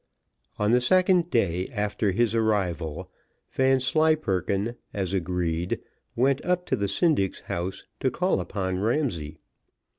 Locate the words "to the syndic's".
6.65-7.41